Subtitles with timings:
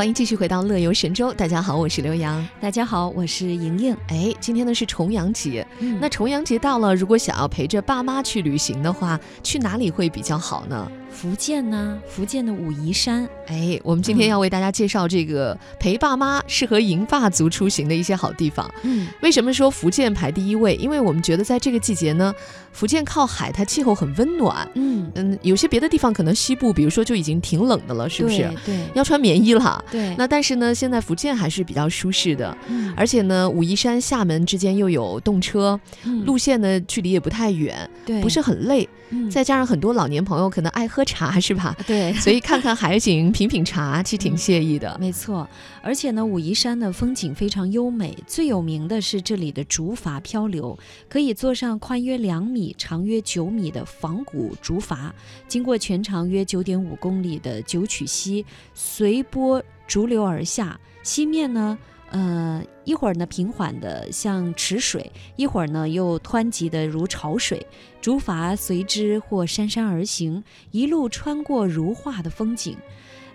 [0.00, 1.30] 欢迎继续回到乐游神州。
[1.34, 2.48] 大家好，我是刘洋。
[2.58, 3.94] 大家好，我是莹莹。
[4.08, 10.90] 哎，今天呢是重阳节，嗯那重阳节到了，如果想要陪着爸妈去旅行的话，去哪里会比较好呢？
[11.10, 18.68] 福建呢，福建的武夷山，哎，我们今天嗯要为大家介绍这个陪爸妈适合银发族出行的一些好地方。
[18.82, 20.74] 嗯，为什么说福建排第一位？
[20.76, 22.34] 因为我们觉得在这个季节呢，
[22.72, 24.66] 福建靠海，它气候很温暖。
[24.74, 28.38] 嗯，嗯，有些别的地方可能西部，比如说就已经挺冷的了，是不是？
[28.64, 29.84] 对对要穿棉衣了。
[29.90, 38.88] 对，那但是呢，现在福建还是比较舒适的，嗯而且呢，武夷山、厦门之间又有动车，嗯路线呢距离也不太远，对不是很累。
[39.12, 41.76] 嗯再加上很多老年朋友可能爱喝茶，是吧？
[41.86, 44.96] 对， 所以看看海景、品品茶，其实挺嗯惬意的。
[45.00, 45.48] 没错，
[45.82, 55.10] 而且呢，武夷山的风景非常优美，最有名的是这里的竹筏漂流，可以坐上宽约两米、长约九米的仿古竹筏，
[55.48, 58.44] 经过全长约九点五公里的九曲溪，
[58.74, 61.78] 随波逐流而下，西面呢。
[62.10, 67.64] 呃，一会儿呢平缓的像池水，一会儿呢又湍急的如潮水，
[68.00, 72.76] 竹筏随之或姗姗而行，一路穿过如画的风景。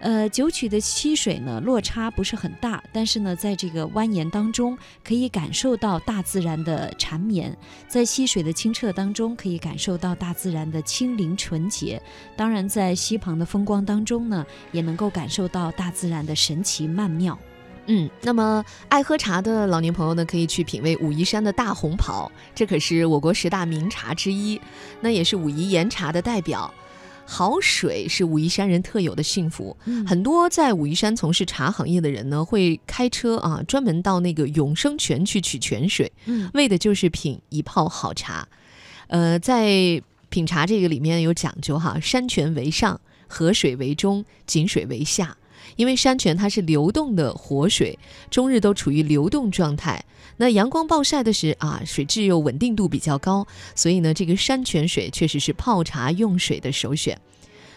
[0.02, 12.00] 呃，九曲的溪水呢，落差不是很大，但是呢，在这个蜿蜒当中，可以感受到大自然的缠绵，在溪水的清澈当中，可以感受到大自然的清灵纯洁。
[12.36, 17.39] 当然，在溪旁的风光当中呢，也能够感受到大自然的神奇曼妙。
[17.88, 24.59] 嗯，那么爱喝茶的老年朋友呢，可以去品味武夷山的大红袍，这可是我国十大名茶之一，
[25.02, 26.73] 那也是武夷岩茶的代表。
[27.27, 38.47] 好水是武夷山人特有的幸福，嗯很多在武夷山从事茶行业的人呢，会开车啊，专门到那个永生泉去取泉水，嗯为的就是品一泡好茶。
[39.08, 39.99] 呃，在
[40.30, 45.36] 品茶这个里面有讲究哈，山泉为上，河水为中，井水为下。
[45.75, 47.98] 因为山泉它是流动的活水，
[48.30, 50.03] 终日都处于流动状态。
[50.38, 57.20] 那阳光暴晒的时啊，水质又稳定度比较高，所以呢，这个山泉水确实是泡茶用水的首选。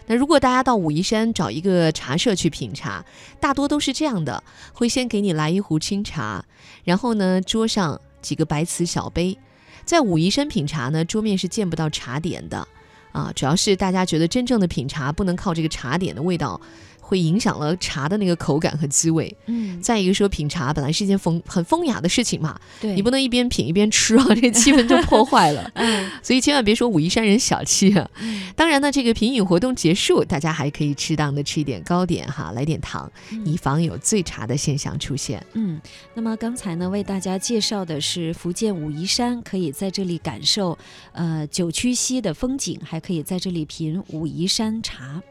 [0.07, 3.05] 那如果大家到武夷山找一个茶社去品茶，
[3.39, 6.45] 大多都是这样的，会先给你来一壶清茶，
[6.83, 9.39] 然后呢，桌上几个白瓷小杯。
[9.85, 12.67] 在武夷山品茶呢，桌面是见不到茶点的，
[13.13, 16.61] 啊，主要是大家觉得真正的品茶不能靠这个茶点的味道，
[17.09, 19.35] 会影响了茶的那个口感和滋味。
[19.47, 25.71] 嗯，再一个说，品茶本来是一件风很风雅的事情嘛，对，你不能一边品一边吃啊， 这个气氛就破坏了。
[25.75, 28.07] 嗯所以千万别说武夷山人小气啊。
[28.21, 33.11] 嗯当然呢，这个品饮活动结束，大家还可以适当的吃一点糕点哈，来点糖，
[33.47, 35.43] 以防有醉茶的现象出现。
[35.55, 35.81] 嗯，
[36.13, 40.77] 那么刚才呢，为大家介绍的是福建武夷山，可以在这里感受
[41.13, 45.23] 呃九曲溪的风景，还可以在这里品武夷山茶。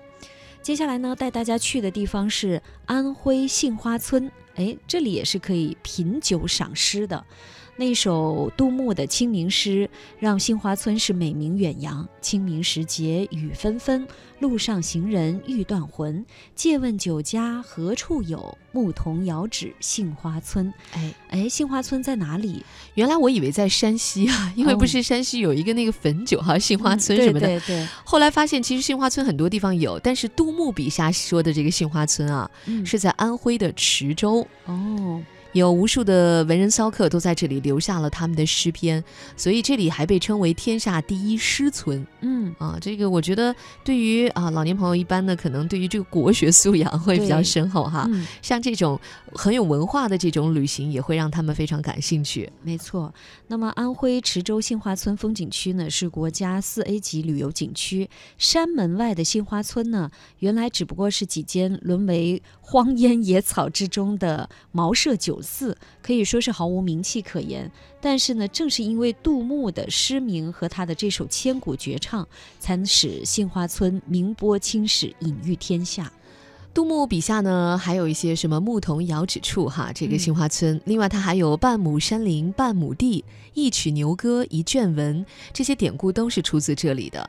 [0.61, 7.25] 接下来呢，带大家去的地方是安徽杏花村，哎，这里也是可以品酒赏诗的。
[7.79, 12.07] 那首杜牧的清明诗，让杏花村是美名远扬。
[12.19, 14.05] 清明时节雨纷纷，
[14.39, 16.25] 路上行人欲断魂。
[16.55, 18.57] 借问酒家何处有？
[18.71, 20.73] 牧童遥指杏花村。
[20.91, 22.65] 哎，哎，杏花村在哪里？
[22.95, 27.45] 原来我以为在山西啊， 因为不哦是山西有一个那个汾酒哈、杏花嗯村什么的。
[27.45, 34.45] 对对对，后来发现，其实杏花村很多地方有，但是杜牧笔下说的这个杏花村啊，嗯是在安徽的池州。
[34.65, 35.21] 哦，
[35.57, 39.03] 有无数的文人骚客都在这里留下了他们的诗篇，
[39.35, 42.77] 所以这里还被称为天下第一诗村嗯，啊。
[42.79, 48.05] 这个我觉得对于啊老年朋友一般呢，可能对于这个国学素养会比较深厚哈。
[48.09, 48.99] 嗯，像这种
[49.33, 52.49] 很有文化的这种旅行，也会让他们非常感兴趣。
[52.63, 53.13] 没错。
[53.47, 58.09] 那么安徽池州杏花村风景区呢，是国家四 A 级旅游景区。
[58.37, 60.09] 山门外的杏花村呢，
[60.39, 67.71] 原来只不过是几间沦为荒烟野草之中的茅舍酒肆，可以说是毫无名气可言。
[68.01, 72.27] 但是呢，正是因为杜牧的诗名和他的这首千古绝唱，
[72.59, 76.11] 才使杏花村名播青史，隐喻天下。
[76.73, 80.79] 杜牧笔下呢，还有一些什么牧童遥指处哈，这个嗯杏花村。
[80.85, 83.23] 另外，他还有半亩山林半亩地，
[83.53, 87.27] 一曲牛歌一卷文，这些典故都是出自这里的。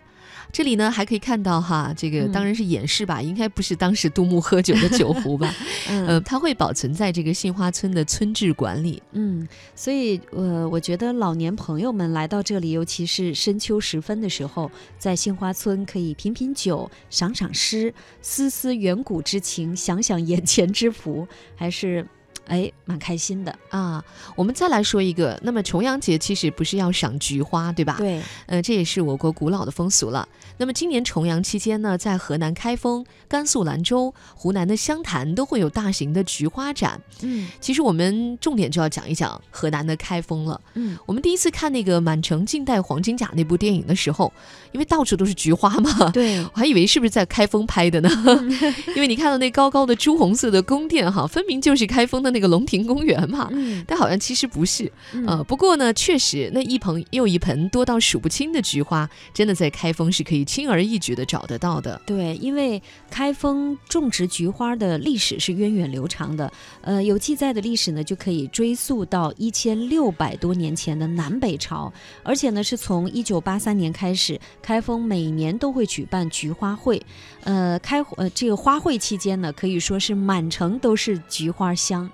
[0.52, 5.54] 这里呢还可以看到哈，这个嗯当然是演示吧，应该不是当时杜牧喝酒的酒壶吧？
[5.88, 9.02] 嗯呃，它会保存在这个杏花村的村志馆里。
[9.12, 17.92] 嗯，所以呃，我觉得老年朋友们来到这里，尤其是深秋时分的时候，在杏花村可以品品酒、赏赏诗、
[18.22, 22.06] 思思远古之情、想想眼前之福，还是
[22.46, 24.02] 哎，蛮开心的啊。
[24.36, 27.96] 我们再来说一个，那么重阳节其实不是要赏菊花，对吧？
[27.98, 30.26] 对，呃，这也是我国古老的风俗了。
[30.56, 37.00] 那么今年重阳期间呢，在河南开封、甘肃兰州、湖南的湘潭都会有大型的菊花展。
[37.22, 40.60] 嗯，其实我们重点就要讲一讲河南的开封了。
[40.74, 44.32] 嗯，我们第一次看那个《满城尽带黄金甲》那部电影的时候，
[44.72, 48.10] 因为到处都是菊花嘛，对 我还以为是不是在开封拍的呢？
[48.96, 53.48] 因为你看到那高高的朱红色的宫殿哈，分明就是开封的那个龙亭公园嘛。
[53.52, 54.90] 嗯，但好像其实不是。
[55.26, 60.38] 呃，不过呢，确实那一盆又一盆多到数不清的菊花，真的在开封是可以。
[60.48, 71.92] 轻而易举的找得到的，对，因为开封种植菊花的历史是源远流长的，呃，有记载的历史呢，就可以追溯到一千六百多年前的南北朝，
[72.22, 77.02] 而且呢，是从一九八三年开始，开封每年都会举办菊花会，
[77.44, 82.10] 呃，开呃这个花卉期间呢，可以说是满城都是菊花香。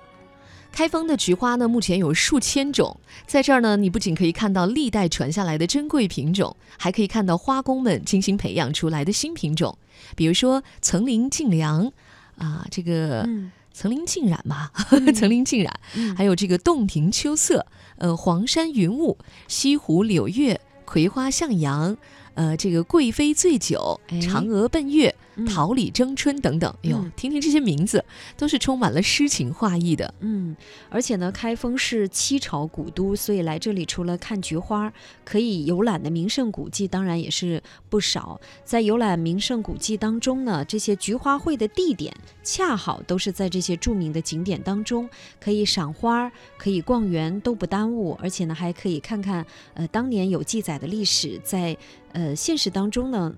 [0.75, 2.99] 开封的菊花呢，目前有数千种。
[3.25, 9.77] 在这儿呢，你不仅可以看到历代传下来的珍贵品种，还可以看到花工们精心培养出来的新品种。
[10.17, 11.89] 比如说层林尽凉，
[12.37, 13.25] 啊，这个
[13.71, 14.69] 层林尽染嘛，
[15.15, 15.73] 层林尽染，
[16.17, 19.17] 还有这个洞庭秋色，呃，黄山云雾，
[19.47, 21.95] 西湖柳月，葵花向阳。
[22.33, 25.15] 呃，这个贵妃醉酒、嫦娥奔月、
[25.47, 28.03] 桃李争春等等，哟，听听这些名字，
[28.37, 30.13] 都是充满了诗情画意的。
[30.19, 30.55] 嗯，
[30.89, 34.91] 而且呢，开封是七朝古都，所以来这里除了看菊花，
[35.23, 38.39] 可以游览的名胜古迹当然也是不少。
[38.63, 45.09] 在游览名胜古迹当中呢，这些菊花会的地点恰好都是在这些著名的景点当中，
[45.41, 48.17] 可以赏花，可以逛园，都不耽误。
[48.21, 51.75] 而且呢，还可以看看呃当年有记载的历史在。
[52.15, 53.35] 呃，现实当中呢，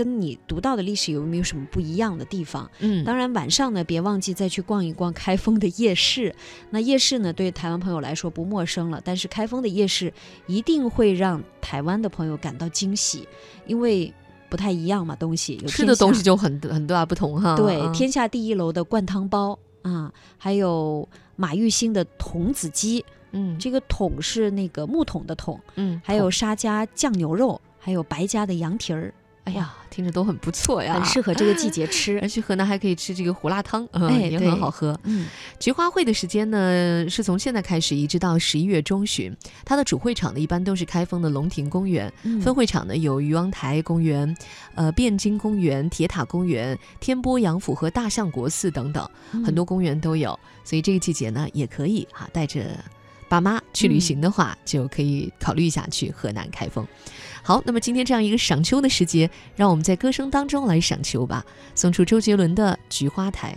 [0.00, 2.70] 跟你读到的历史有没有什么不一样的地方？
[2.78, 6.34] 嗯，当然晚上呢，别忘记再去逛一逛开封的夜市。
[6.70, 10.10] 那夜市呢，对台湾朋友来说不陌生了，但是开封的夜市
[10.46, 13.28] 一定会让台湾的朋友感到惊喜，
[13.66, 14.10] 因为
[14.48, 17.54] 不太一样嘛，东西有吃的东西就很很大不同哈。
[17.54, 21.06] 对，天下第一楼的灌汤包啊，还有
[21.36, 27.60] 马玉兴的童子鸡，嗯，这个桶是那个木桶的桶，嗯，还有沙家酱牛肉。
[27.82, 29.10] 还有白家的羊蹄儿，
[29.44, 32.20] 哎呀，听着都很不错呀，很适合这个季节吃。
[32.22, 34.98] 而且河南还可以吃这个胡辣汤，哎，也很好喝。
[35.04, 35.26] 嗯，
[35.58, 39.34] 菊花会的时间呢，是从现在开始一直到十一月中旬。
[39.64, 44.36] 它的主会场呢，一般都是开封的龙亭公园，分会场呢有渔王台公园、
[44.74, 49.08] 呃汴京公园、铁塔公园、天波杨府和大相国寺等等，
[49.44, 50.38] 很多公园都有。
[50.62, 52.78] 所以这个季节呢，也可以哈带着
[53.30, 56.84] 爸妈去旅行的话，就可以考虑一下去河南开封。
[57.44, 61.44] 好，那么今天这样一个赏秋的时节，让我们在歌声当中来赏秋吧，
[61.76, 63.56] 送出周杰伦的《菊花台》。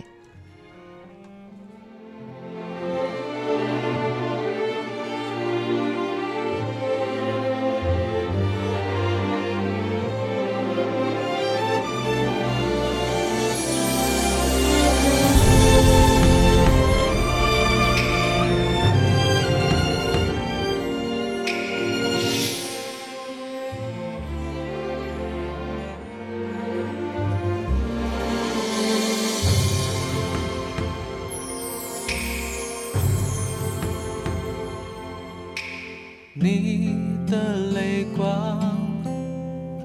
[36.44, 38.60] 你的泪光，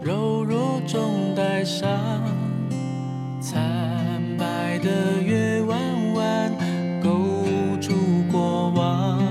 [0.04, 1.90] 柔弱中带伤，
[3.40, 3.58] 惨
[4.38, 5.80] 白的月弯
[6.16, 6.52] 弯
[7.02, 7.10] 勾
[7.80, 7.94] 住
[8.30, 9.22] 过往，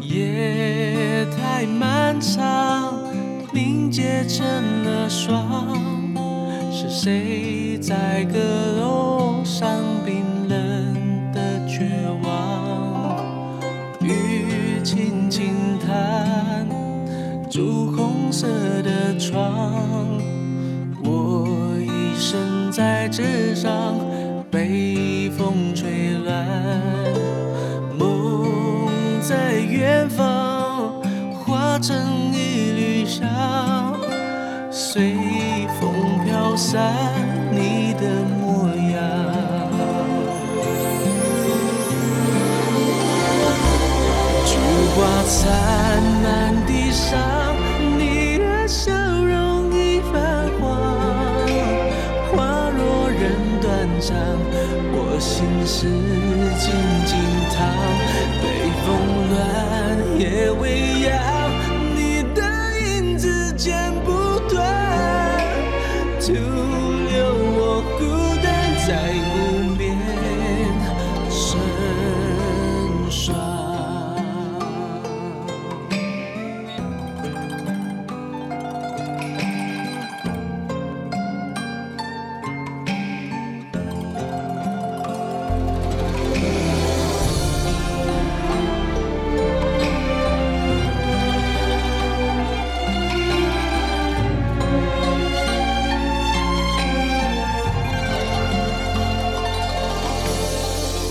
[0.00, 2.94] 夜太漫长，
[3.52, 4.46] 凝结成
[4.84, 5.68] 了霜，
[6.72, 8.38] 是谁在阁
[8.80, 9.68] 楼上
[18.38, 18.46] 色
[18.82, 19.72] 的窗，
[21.02, 21.48] 我
[21.80, 23.98] 一生在纸上
[24.50, 26.46] 被风吹乱，
[27.98, 28.46] 梦
[29.22, 31.00] 在远方
[31.32, 31.96] 化成
[32.34, 33.26] 一缕香，
[34.70, 35.14] 随
[35.80, 35.90] 风
[36.26, 36.92] 飘散
[37.50, 39.00] 你的模样。
[44.44, 44.58] 菊
[44.94, 47.45] 花残满地上。
[48.66, 50.66] 笑容已泛黄，
[52.32, 53.30] 花落人
[53.62, 54.16] 断肠，
[54.92, 55.86] 我心事
[56.58, 56.74] 静
[57.06, 57.14] 静
[57.54, 57.62] 躺，
[58.42, 58.44] 北
[58.82, 58.86] 风
[59.30, 59.38] 乱，
[60.18, 60.64] 夜未
[61.02, 61.14] 央，
[61.94, 62.42] 你的
[62.80, 64.10] 影子剪不
[64.52, 64.58] 断，
[66.20, 67.14] 徒留
[67.54, 68.02] 我孤
[68.42, 68.44] 单
[68.84, 68.90] 在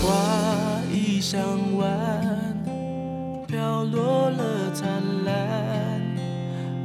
[0.02, 1.40] 花已香
[1.76, 1.88] 完，
[3.46, 4.86] 飘落了灿
[5.24, 6.00] 烂，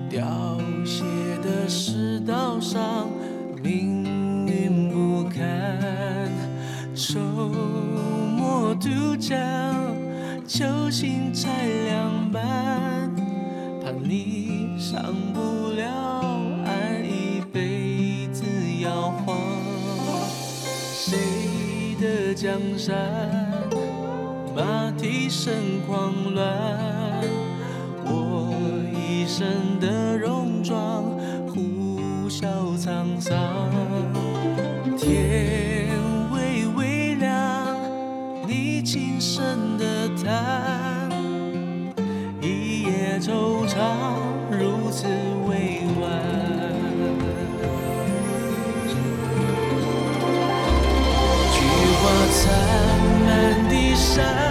[0.10, 1.04] 凋谢
[1.44, 3.08] 的世道上，
[3.62, 4.04] 命
[4.48, 6.30] 运不堪。
[6.94, 9.38] 周末渡江，
[10.48, 13.12] 球星才两半，
[13.84, 15.02] 怕你上
[15.34, 16.31] 不了
[22.42, 22.98] 江山，
[24.56, 25.54] 马蹄声
[25.86, 26.44] 狂乱，
[28.04, 28.52] 我
[28.92, 31.04] 一身的戎装，
[31.48, 33.38] 呼啸沧桑。
[34.98, 35.92] 天
[36.34, 37.78] 微微亮，
[38.48, 41.12] 你轻声的叹，
[42.42, 43.78] 一夜惆怅，
[44.50, 45.06] 如此
[54.14, 54.51] 山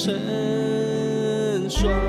[0.00, 2.07] 成双